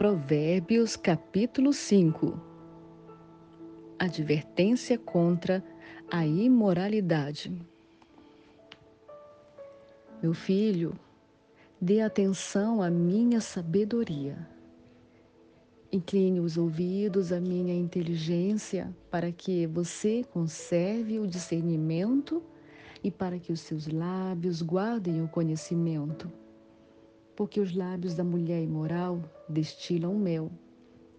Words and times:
Provérbios 0.00 0.96
capítulo 0.96 1.74
5 1.74 2.40
Advertência 3.98 4.96
contra 4.96 5.62
a 6.10 6.26
imoralidade. 6.26 7.54
Meu 10.22 10.32
filho, 10.32 10.94
dê 11.78 12.00
atenção 12.00 12.80
à 12.80 12.88
minha 12.88 13.42
sabedoria. 13.42 14.38
Incline 15.92 16.40
os 16.40 16.56
ouvidos 16.56 17.30
à 17.30 17.38
minha 17.38 17.74
inteligência 17.74 18.96
para 19.10 19.30
que 19.30 19.66
você 19.66 20.24
conserve 20.32 21.18
o 21.18 21.26
discernimento 21.26 22.42
e 23.04 23.10
para 23.10 23.38
que 23.38 23.52
os 23.52 23.60
seus 23.60 23.86
lábios 23.86 24.62
guardem 24.62 25.22
o 25.22 25.28
conhecimento 25.28 26.32
porque 27.40 27.58
os 27.58 27.74
lábios 27.74 28.12
da 28.12 28.22
mulher 28.22 28.62
imoral 28.62 29.18
destilam 29.48 30.14
mel, 30.14 30.52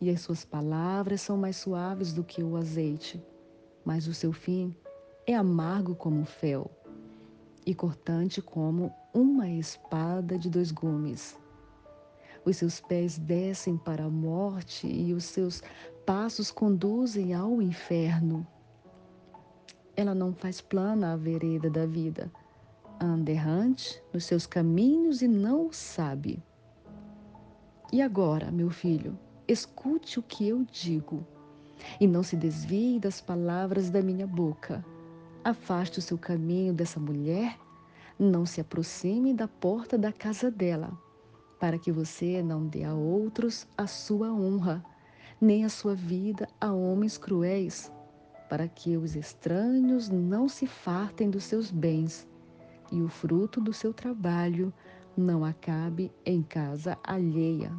e 0.00 0.08
as 0.08 0.22
suas 0.22 0.46
palavras 0.46 1.20
são 1.20 1.36
mais 1.36 1.56
suaves 1.56 2.10
do 2.14 2.24
que 2.24 2.42
o 2.42 2.56
azeite, 2.56 3.22
mas 3.84 4.06
o 4.08 4.14
seu 4.14 4.32
fim 4.32 4.74
é 5.26 5.34
amargo 5.34 5.94
como 5.94 6.24
fel 6.24 6.70
e 7.66 7.74
cortante 7.74 8.40
como 8.40 8.90
uma 9.12 9.46
espada 9.46 10.38
de 10.38 10.48
dois 10.48 10.72
gumes. 10.72 11.36
Os 12.46 12.56
seus 12.56 12.80
pés 12.80 13.18
descem 13.18 13.76
para 13.76 14.04
a 14.04 14.10
morte 14.10 14.86
e 14.86 15.12
os 15.12 15.24
seus 15.24 15.62
passos 16.06 16.50
conduzem 16.50 17.34
ao 17.34 17.60
inferno. 17.60 18.46
Ela 19.94 20.14
não 20.14 20.32
faz 20.32 20.62
plana 20.62 21.12
a 21.12 21.16
vereda 21.16 21.68
da 21.68 21.84
vida 21.84 22.32
anda 23.00 23.30
errante 23.30 24.02
nos 24.12 24.24
seus 24.24 24.46
caminhos 24.46 25.22
e 25.22 25.28
não 25.28 25.66
o 25.68 25.72
sabe. 25.72 26.42
E 27.92 28.02
agora, 28.02 28.50
meu 28.50 28.70
filho, 28.70 29.18
escute 29.46 30.18
o 30.18 30.22
que 30.22 30.48
eu 30.48 30.64
digo 30.64 31.24
e 32.00 32.06
não 32.06 32.22
se 32.22 32.36
desvie 32.36 32.98
das 32.98 33.20
palavras 33.20 33.90
da 33.90 34.02
minha 34.02 34.26
boca. 34.26 34.84
Afaste 35.44 35.98
o 35.98 36.02
seu 36.02 36.18
caminho 36.18 36.72
dessa 36.72 36.98
mulher, 36.98 37.58
não 38.18 38.44
se 38.44 38.60
aproxime 38.60 39.32
da 39.32 39.46
porta 39.46 39.96
da 39.96 40.12
casa 40.12 40.50
dela, 40.50 40.98
para 41.60 41.78
que 41.78 41.92
você 41.92 42.42
não 42.42 42.66
dê 42.66 42.82
a 42.82 42.94
outros 42.94 43.66
a 43.76 43.86
sua 43.86 44.32
honra, 44.32 44.84
nem 45.40 45.64
a 45.64 45.68
sua 45.68 45.94
vida 45.94 46.48
a 46.60 46.72
homens 46.72 47.16
cruéis, 47.18 47.92
para 48.48 48.66
que 48.66 48.96
os 48.96 49.14
estranhos 49.14 50.08
não 50.08 50.48
se 50.48 50.66
fartem 50.66 51.30
dos 51.30 51.44
seus 51.44 51.70
bens 51.70 52.26
e 52.90 53.02
o 53.02 53.08
fruto 53.08 53.60
do 53.60 53.72
seu 53.72 53.92
trabalho 53.92 54.72
não 55.16 55.44
acabe 55.44 56.12
em 56.24 56.42
casa 56.42 56.98
alheia. 57.02 57.72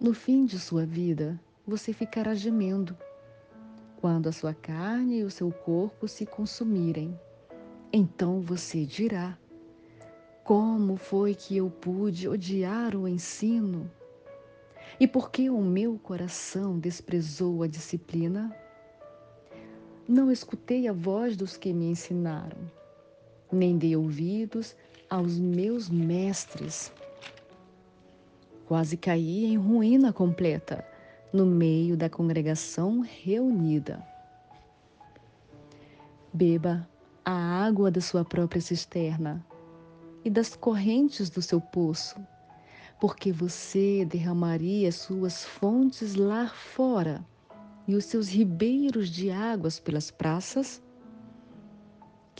No 0.00 0.14
fim 0.14 0.44
de 0.44 0.58
sua 0.58 0.86
vida, 0.86 1.40
você 1.66 1.92
ficará 1.92 2.34
gemendo, 2.34 2.96
quando 4.00 4.28
a 4.28 4.32
sua 4.32 4.54
carne 4.54 5.20
e 5.20 5.24
o 5.24 5.30
seu 5.30 5.50
corpo 5.50 6.08
se 6.08 6.26
consumirem. 6.26 7.18
Então 7.92 8.40
você 8.40 8.84
dirá: 8.84 9.38
Como 10.44 10.96
foi 10.96 11.34
que 11.34 11.56
eu 11.56 11.70
pude 11.70 12.28
odiar 12.28 12.96
o 12.96 13.06
ensino? 13.06 13.90
E 14.98 15.06
por 15.06 15.30
que 15.30 15.48
o 15.50 15.60
meu 15.60 15.98
coração 15.98 16.78
desprezou 16.78 17.62
a 17.62 17.66
disciplina? 17.66 18.54
Não 20.06 20.30
escutei 20.30 20.88
a 20.88 20.92
voz 20.92 21.36
dos 21.36 21.56
que 21.56 21.72
me 21.72 21.86
ensinaram 21.86 22.58
nem 23.52 23.76
dei 23.76 23.94
ouvidos 23.94 24.74
aos 25.10 25.38
meus 25.38 25.90
mestres. 25.90 26.90
Quase 28.66 28.96
caí 28.96 29.44
em 29.44 29.58
ruína 29.58 30.12
completa 30.12 30.84
no 31.32 31.44
meio 31.44 31.96
da 31.96 32.08
congregação 32.08 33.00
reunida. 33.00 34.02
Beba 36.32 36.88
a 37.24 37.32
água 37.32 37.90
da 37.90 38.00
sua 38.00 38.24
própria 38.24 38.60
cisterna 38.60 39.44
e 40.24 40.30
das 40.30 40.56
correntes 40.56 41.28
do 41.28 41.42
seu 41.42 41.60
poço, 41.60 42.16
porque 42.98 43.30
você 43.32 44.04
derramaria 44.06 44.90
suas 44.90 45.44
fontes 45.44 46.14
lá 46.14 46.48
fora 46.48 47.24
e 47.86 47.94
os 47.94 48.06
seus 48.06 48.28
ribeiros 48.28 49.10
de 49.10 49.30
águas 49.30 49.78
pelas 49.78 50.10
praças 50.10 50.82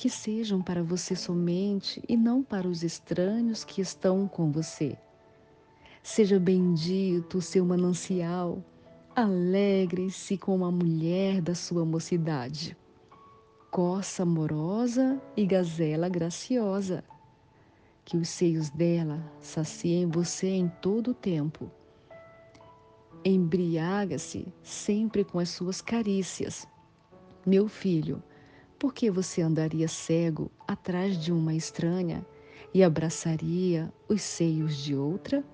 que 0.03 0.11
sejam 0.11 0.61
para 0.61 0.83
você 0.83 1.15
somente 1.15 2.03
e 2.09 2.17
não 2.17 2.43
para 2.43 2.67
os 2.67 2.83
estranhos 2.83 3.63
que 3.63 3.81
estão 3.81 4.27
com 4.27 4.51
você. 4.51 4.99
Seja 6.03 6.41
bendito 6.41 7.39
o 7.39 7.41
seu 7.41 7.65
manancial, 7.65 8.65
alegre-se 9.15 10.37
com 10.37 10.65
a 10.65 10.73
mulher 10.73 11.41
da 11.41 11.55
sua 11.55 11.85
mocidade. 11.85 12.77
Coça 13.71 14.25
amorosa 14.25 15.23
e 15.37 15.47
gazela 15.47 16.09
graciosa, 16.09 17.05
que 18.05 18.17
os 18.17 18.29
seios 18.29 18.71
dela 18.71 19.23
saciem 19.41 20.09
você 20.09 20.49
em 20.49 20.67
todo 20.67 21.13
o 21.13 21.15
tempo. 21.15 21.71
Embriaga-se 23.25 24.49
sempre 24.65 25.23
com 25.23 25.39
as 25.39 25.51
suas 25.51 25.81
carícias. 25.81 26.67
Meu 27.47 27.69
filho, 27.69 28.21
por 28.83 28.93
que 28.93 29.09
você 29.13 29.41
andaria 29.41 29.87
cego 29.87 30.51
atrás 30.67 31.17
de 31.17 31.33
uma 31.33 31.55
estranha 31.55 32.27
e 32.75 32.83
abraçaria 32.83 33.93
os 34.09 34.23
seios 34.23 34.77
de 34.77 34.97
outra? 34.97 35.45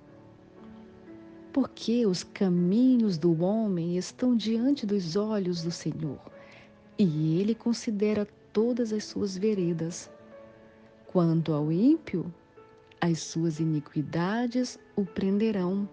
Porque 1.52 2.06
os 2.06 2.24
caminhos 2.24 3.18
do 3.18 3.42
homem 3.44 3.98
estão 3.98 4.34
diante 4.34 4.86
dos 4.86 5.14
olhos 5.14 5.62
do 5.62 5.70
Senhor, 5.70 6.18
e 6.98 7.38
ele 7.38 7.54
considera 7.54 8.26
todas 8.50 8.94
as 8.94 9.04
suas 9.04 9.36
veredas. 9.36 10.10
Quanto 11.06 11.52
ao 11.52 11.70
ímpio, 11.70 12.32
as 12.98 13.20
suas 13.20 13.60
iniquidades 13.60 14.78
o 14.96 15.04
prenderão, 15.04 15.86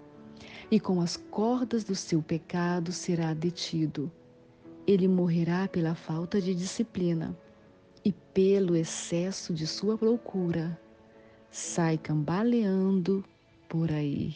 e 0.71 0.79
com 0.79 1.01
as 1.01 1.17
cordas 1.17 1.83
do 1.83 1.95
seu 1.95 2.21
pecado 2.21 2.93
será 2.93 3.33
detido 3.33 4.09
ele 4.87 5.07
morrerá 5.07 5.67
pela 5.67 5.95
falta 5.95 6.39
de 6.39 6.53
disciplina 6.53 7.35
e 8.03 8.11
pelo 8.11 8.75
excesso 8.75 9.53
de 9.53 9.65
sua 9.65 9.97
loucura. 9.99 10.79
Sai 11.49 11.97
cambaleando 11.97 13.23
por 13.67 13.91
aí. 13.91 14.35